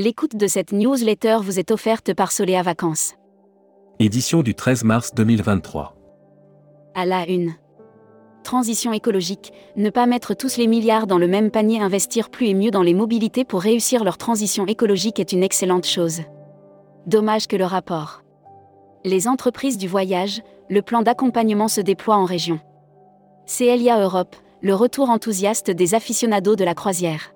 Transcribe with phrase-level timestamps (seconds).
[0.00, 3.14] L'écoute de cette newsletter vous est offerte par Soléa Vacances.
[3.98, 5.96] Édition du 13 mars 2023.
[6.94, 7.54] À la une.
[8.44, 12.54] Transition écologique, ne pas mettre tous les milliards dans le même panier, investir plus et
[12.54, 16.20] mieux dans les mobilités pour réussir leur transition écologique est une excellente chose.
[17.08, 18.22] Dommage que le rapport.
[19.04, 22.60] Les entreprises du voyage, le plan d'accompagnement se déploie en région.
[23.48, 27.34] CLIA Europe, le retour enthousiaste des aficionados de la croisière.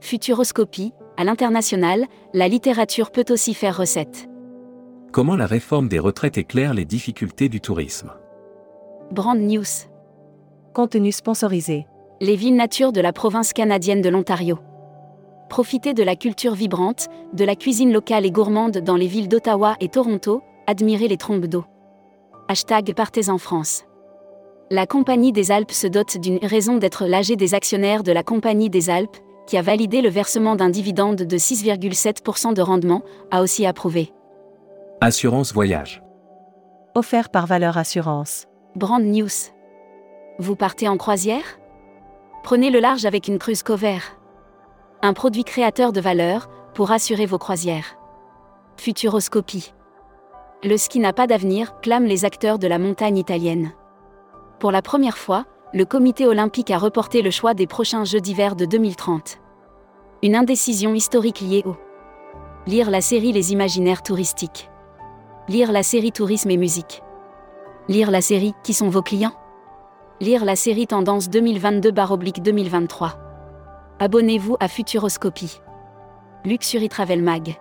[0.00, 4.28] Futuroscopie, à l'international, la littérature peut aussi faire recette.
[5.12, 8.12] Comment la réforme des retraites éclaire les difficultés du tourisme?
[9.10, 9.64] Brand News.
[10.74, 11.86] Contenu sponsorisé.
[12.20, 14.58] Les villes nature de la province canadienne de l'Ontario.
[15.48, 19.76] Profitez de la culture vibrante, de la cuisine locale et gourmande dans les villes d'Ottawa
[19.80, 21.64] et Toronto, admirez les trompes d'eau.
[22.48, 23.84] Hashtag Partez en France.
[24.70, 28.68] La Compagnie des Alpes se dote d'une raison d'être l'AG des actionnaires de la Compagnie
[28.68, 29.16] des Alpes,
[29.46, 34.12] qui a validé le versement d'un dividende de 6,7% de rendement, a aussi approuvé.
[35.00, 36.02] Assurance voyage.
[36.94, 38.46] Offert par Valeur Assurance.
[38.74, 39.28] Brand News.
[40.38, 41.58] Vous partez en croisière?
[42.42, 43.98] Prenez le large avec une cruise cover.
[45.02, 47.96] Un produit créateur de valeur pour assurer vos croisières.
[48.76, 49.72] Futuroscopie.
[50.62, 53.72] Le ski n'a pas d'avenir, clament les acteurs de la montagne italienne.
[54.58, 55.44] Pour la première fois,
[55.74, 59.38] le comité olympique a reporté le choix des prochains Jeux d'hiver de 2030.
[60.22, 61.76] Une indécision historique liée au
[62.66, 64.70] Lire la série Les imaginaires touristiques.
[65.48, 67.02] Lire la série Tourisme et musique.
[67.88, 69.34] Lire la série Qui sont vos clients?
[70.20, 73.12] Lire la série Tendance 2022-2023.
[73.98, 75.60] Abonnez-vous à Futuroscopie.
[76.44, 77.56] Luxury Travel Mag.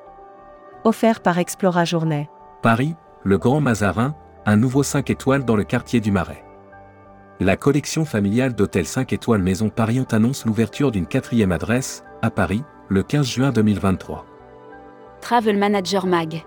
[0.83, 2.29] Offert par Explora Journée.
[2.61, 6.44] Paris, le Grand Mazarin, un nouveau 5 étoiles dans le quartier du Marais.
[7.41, 12.63] La collection familiale d'hôtels 5 étoiles Maison Paris annonce l'ouverture d'une quatrième adresse, à Paris,
[12.87, 14.25] le 15 juin 2023.
[15.19, 16.45] Travel Manager Mag.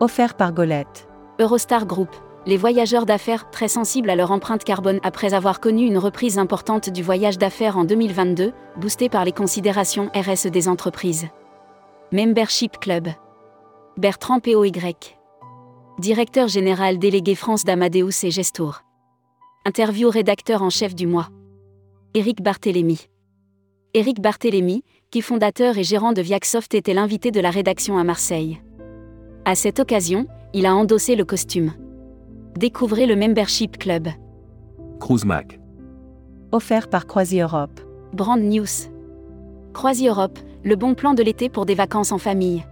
[0.00, 1.08] Offert par Golette.
[1.40, 2.10] Eurostar Group.
[2.44, 6.90] Les voyageurs d'affaires très sensibles à leur empreinte carbone après avoir connu une reprise importante
[6.90, 11.28] du voyage d'affaires en 2022, boostée par les considérations RSE des entreprises.
[12.12, 13.08] Membership Club.
[13.96, 14.70] Bertrand POY.
[15.98, 18.82] Directeur général délégué France d'Amadeus et Gestour.
[19.66, 21.30] Interview rédacteur en chef du mois.
[22.12, 23.08] Éric Barthélémy.
[23.94, 28.60] Éric Barthélémy, qui fondateur et gérant de Viacsoft était l'invité de la rédaction à Marseille.
[29.46, 31.72] À cette occasion, il a endossé le costume.
[32.58, 34.08] Découvrez le Membership Club.
[35.00, 35.58] Cruise Mac.
[36.52, 37.80] Offert par Croisi Europe.
[38.12, 38.92] Brand News.
[39.72, 42.66] Croisi Europe, le bon plan de l'été pour des vacances en famille.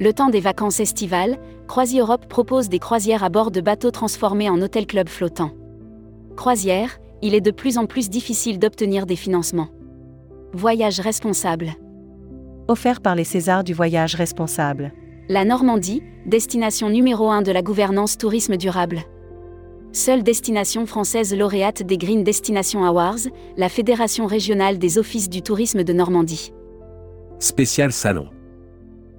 [0.00, 1.36] Le temps des vacances estivales,
[1.68, 5.50] Croisi Europe propose des croisières à bord de bateaux transformés en hôtel club flottant.
[6.36, 9.70] Croisière, il est de plus en plus difficile d'obtenir des financements.
[10.52, 11.72] Voyage responsable.
[12.68, 14.92] Offert par les Césars du voyage responsable.
[15.28, 19.00] La Normandie, destination numéro 1 de la gouvernance tourisme durable.
[19.92, 25.84] Seule destination française lauréate des Green Destination Awards, la Fédération régionale des offices du tourisme
[25.84, 26.52] de Normandie.
[27.38, 28.28] Spécial salon.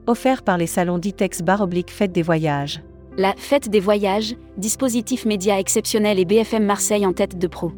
[0.06, 2.84] Offert par les salons Ditex Bar Oblique Fête des Voyages.
[3.20, 7.72] La Fête des Voyages, dispositif média exceptionnel et BFM Marseille en tête de pro.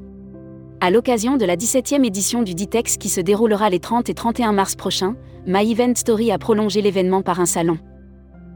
[0.81, 4.51] À l'occasion de la 17e édition du Ditex qui se déroulera les 30 et 31
[4.51, 5.15] mars prochains,
[5.47, 7.77] My Event Story a prolongé l'événement par un salon.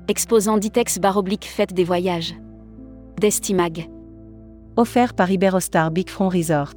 [0.09, 2.35] Exposant Ditex Bar Oblique Fête des Voyages.
[3.21, 3.89] Destimag.
[4.75, 6.75] Offert par Iberostar Big Front Resort.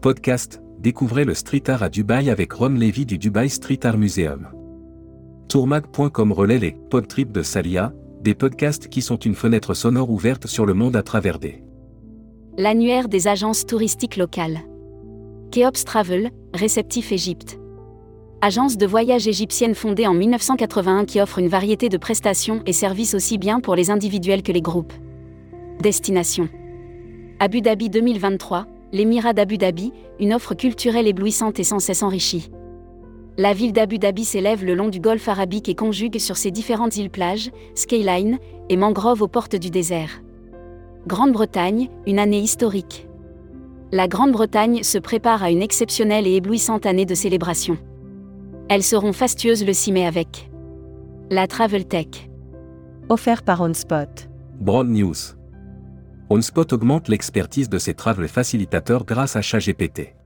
[0.00, 4.46] Podcast, découvrez le street art à Dubaï avec Ron Levy du Dubai Street Art Museum.
[5.48, 10.66] Tourmag.com relaie les podtrips de Salia, des podcasts qui sont une fenêtre sonore ouverte sur
[10.66, 11.62] le monde à travers des.
[12.56, 14.60] L'annuaire des agences touristiques locales.
[15.52, 17.58] Keops Travel, réceptif Égypte.
[18.40, 23.14] Agence de voyage égyptienne fondée en 1981 qui offre une variété de prestations et services
[23.14, 24.92] aussi bien pour les individuels que les groupes.
[25.80, 26.48] Destination.
[27.40, 32.50] Abu Dhabi 2023, l'émirat d'Abu Dhabi, une offre culturelle éblouissante et sans cesse enrichie.
[33.40, 36.96] La ville d'Abu Dhabi s'élève le long du golfe arabique et conjugue sur ses différentes
[36.96, 40.10] îles-plages, skyline et mangroves aux portes du désert.
[41.06, 43.06] Grande-Bretagne, une année historique.
[43.92, 47.78] La Grande-Bretagne se prépare à une exceptionnelle et éblouissante année de célébration.
[48.68, 50.50] Elles seront fastueuses le 6 mai avec
[51.30, 52.28] la Travel Tech.
[53.08, 54.28] Offert par OnSpot.
[54.58, 55.14] Broad News.
[56.28, 60.17] OnSpot augmente l'expertise de ses travel facilitateurs grâce à ChatGPT.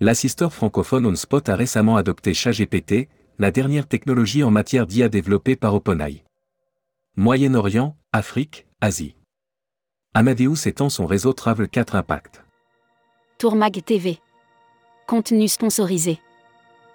[0.00, 3.08] L'assisteur francophone OnSpot a récemment adopté ChatGPT,
[3.40, 6.22] la dernière technologie en matière d'IA développée par OpenAI.
[7.16, 9.16] Moyen-Orient, Afrique, Asie.
[10.14, 12.44] Amadeus étend son réseau Travel 4 Impact.
[13.38, 14.20] Tourmag TV.
[15.08, 16.20] Contenu sponsorisé.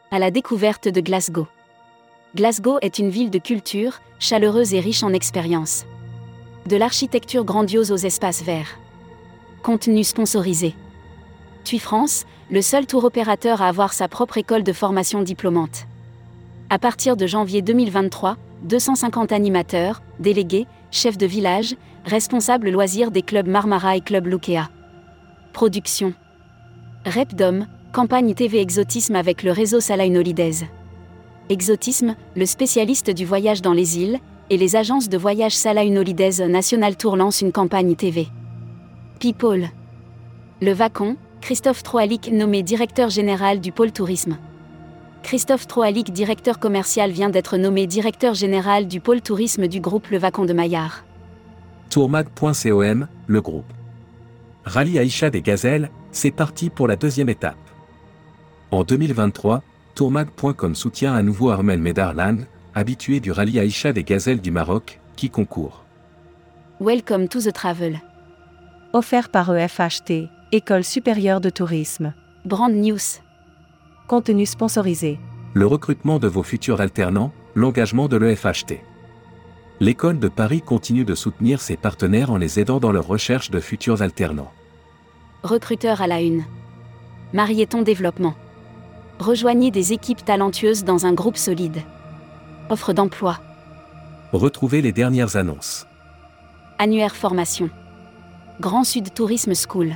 [0.10, 1.48] À la découverte de Glasgow.
[2.36, 5.86] Glasgow est une ville de culture, chaleureuse et riche en expériences.
[6.68, 8.80] De l'architecture grandiose aux espaces verts.
[9.62, 10.74] Contenu sponsorisé.
[11.66, 15.88] TUI France, le seul tour opérateur à avoir sa propre école de formation diplômante.
[16.70, 23.48] À partir de janvier 2023, 250 animateurs, délégués, chefs de village, responsables loisirs des clubs
[23.48, 24.70] Marmara et Club Lukea.
[25.52, 26.14] Production.
[27.08, 30.68] Repdom, campagne TV Exotisme avec le réseau Saline Holidays.
[31.50, 34.20] Exotisme, le spécialiste du voyage dans les îles,
[34.52, 38.28] et les agences de voyage Saline Holidays National Tour lancent une campagne TV.
[39.20, 39.70] People.
[40.62, 44.38] Le Vacon, Christophe Troalic nommé directeur général du pôle tourisme.
[45.24, 50.18] Christophe Troalic, directeur commercial, vient d'être nommé directeur général du pôle tourisme du groupe Le
[50.18, 51.04] Vacon de Maillard.
[51.90, 53.74] Tourmag.com, le groupe.
[54.64, 57.58] Rallye Aïcha des Gazelles, c'est parti pour la deuxième étape.
[58.72, 59.64] En 2023,
[59.96, 62.38] Tourmag.com soutient à nouveau Armel Medarlan,
[62.74, 65.84] habitué du rallye Aïcha des Gazelles du Maroc, qui concourt.
[66.80, 68.00] Welcome to the travel.
[68.94, 72.14] Offert par EFHT, École supérieure de tourisme.
[72.46, 73.00] Brand News.
[74.08, 75.18] Contenu sponsorisé.
[75.56, 78.84] Le recrutement de vos futurs alternants, l'engagement de l'EFHT.
[79.80, 83.60] L'école de Paris continue de soutenir ses partenaires en les aidant dans leur recherche de
[83.60, 84.52] futurs alternants.
[85.42, 86.44] Recruteur à la une.
[87.34, 88.36] Marieton Développement.
[89.18, 91.82] Rejoignez des équipes talentueuses dans un groupe solide.
[92.70, 93.40] Offre d'emploi.
[94.34, 95.88] Retrouvez les dernières annonces.
[96.78, 97.72] Annuaire formation.
[98.62, 99.96] Grand Sud Tourisme School.